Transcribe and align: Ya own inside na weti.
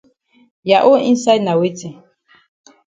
Ya 0.69 0.77
own 0.89 1.01
inside 1.11 1.41
na 1.43 1.53
weti. 1.59 1.89